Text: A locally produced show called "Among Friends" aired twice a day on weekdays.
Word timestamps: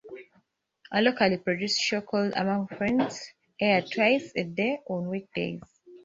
A 0.91 0.99
locally 0.99 1.37
produced 1.37 1.79
show 1.79 2.01
called 2.01 2.33
"Among 2.35 2.65
Friends" 2.65 3.33
aired 3.59 3.85
twice 3.93 4.31
a 4.35 4.43
day 4.45 4.79
on 4.87 5.07
weekdays. 5.09 5.61